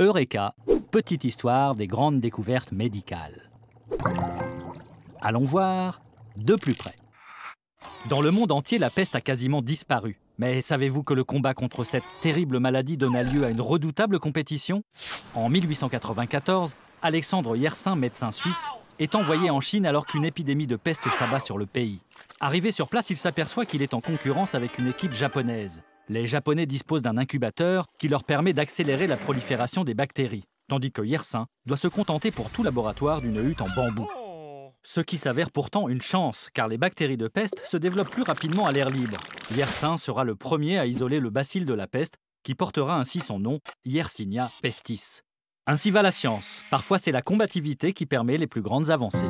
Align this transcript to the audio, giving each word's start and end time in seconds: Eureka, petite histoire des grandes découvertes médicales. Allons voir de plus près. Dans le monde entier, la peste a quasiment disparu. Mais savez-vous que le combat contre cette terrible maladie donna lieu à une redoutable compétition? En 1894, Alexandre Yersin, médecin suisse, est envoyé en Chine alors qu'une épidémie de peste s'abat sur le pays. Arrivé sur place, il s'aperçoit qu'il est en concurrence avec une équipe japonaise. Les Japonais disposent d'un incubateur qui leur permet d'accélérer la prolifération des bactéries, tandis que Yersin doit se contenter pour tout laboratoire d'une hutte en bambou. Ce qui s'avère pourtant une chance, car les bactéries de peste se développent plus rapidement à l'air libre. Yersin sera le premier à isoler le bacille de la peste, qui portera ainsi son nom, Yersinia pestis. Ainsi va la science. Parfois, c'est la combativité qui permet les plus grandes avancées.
Eureka, 0.00 0.54
petite 0.90 1.24
histoire 1.24 1.74
des 1.74 1.86
grandes 1.86 2.20
découvertes 2.20 2.72
médicales. 2.72 3.50
Allons 5.20 5.44
voir 5.44 6.00
de 6.38 6.54
plus 6.54 6.72
près. 6.72 6.94
Dans 8.08 8.22
le 8.22 8.30
monde 8.30 8.50
entier, 8.50 8.78
la 8.78 8.88
peste 8.88 9.14
a 9.14 9.20
quasiment 9.20 9.60
disparu. 9.60 10.18
Mais 10.38 10.62
savez-vous 10.62 11.02
que 11.02 11.12
le 11.12 11.22
combat 11.22 11.52
contre 11.52 11.84
cette 11.84 12.04
terrible 12.22 12.60
maladie 12.60 12.96
donna 12.96 13.22
lieu 13.22 13.44
à 13.44 13.50
une 13.50 13.60
redoutable 13.60 14.18
compétition? 14.18 14.84
En 15.34 15.50
1894, 15.50 16.76
Alexandre 17.02 17.54
Yersin, 17.54 17.94
médecin 17.94 18.32
suisse, 18.32 18.70
est 18.98 19.14
envoyé 19.14 19.50
en 19.50 19.60
Chine 19.60 19.84
alors 19.84 20.06
qu'une 20.06 20.24
épidémie 20.24 20.66
de 20.66 20.76
peste 20.76 21.10
s'abat 21.10 21.40
sur 21.40 21.58
le 21.58 21.66
pays. 21.66 22.00
Arrivé 22.40 22.70
sur 22.70 22.88
place, 22.88 23.10
il 23.10 23.18
s'aperçoit 23.18 23.66
qu'il 23.66 23.82
est 23.82 23.92
en 23.92 24.00
concurrence 24.00 24.54
avec 24.54 24.78
une 24.78 24.88
équipe 24.88 25.12
japonaise. 25.12 25.82
Les 26.10 26.26
Japonais 26.26 26.66
disposent 26.66 27.02
d'un 27.02 27.18
incubateur 27.18 27.86
qui 28.00 28.08
leur 28.08 28.24
permet 28.24 28.52
d'accélérer 28.52 29.06
la 29.06 29.16
prolifération 29.16 29.84
des 29.84 29.94
bactéries, 29.94 30.42
tandis 30.68 30.90
que 30.90 31.02
Yersin 31.02 31.46
doit 31.66 31.76
se 31.76 31.86
contenter 31.86 32.32
pour 32.32 32.50
tout 32.50 32.64
laboratoire 32.64 33.20
d'une 33.20 33.48
hutte 33.48 33.62
en 33.62 33.68
bambou. 33.76 34.08
Ce 34.82 35.00
qui 35.00 35.18
s'avère 35.18 35.52
pourtant 35.52 35.88
une 35.88 36.00
chance, 36.00 36.48
car 36.52 36.66
les 36.66 36.78
bactéries 36.78 37.16
de 37.16 37.28
peste 37.28 37.64
se 37.64 37.76
développent 37.76 38.10
plus 38.10 38.24
rapidement 38.24 38.66
à 38.66 38.72
l'air 38.72 38.90
libre. 38.90 39.20
Yersin 39.54 39.96
sera 39.98 40.24
le 40.24 40.34
premier 40.34 40.80
à 40.80 40.86
isoler 40.86 41.20
le 41.20 41.30
bacille 41.30 41.64
de 41.64 41.74
la 41.74 41.86
peste, 41.86 42.16
qui 42.42 42.56
portera 42.56 42.98
ainsi 42.98 43.20
son 43.20 43.38
nom, 43.38 43.60
Yersinia 43.84 44.50
pestis. 44.62 45.20
Ainsi 45.68 45.92
va 45.92 46.02
la 46.02 46.10
science. 46.10 46.64
Parfois, 46.72 46.98
c'est 46.98 47.12
la 47.12 47.22
combativité 47.22 47.92
qui 47.92 48.06
permet 48.06 48.36
les 48.36 48.48
plus 48.48 48.62
grandes 48.62 48.90
avancées. 48.90 49.28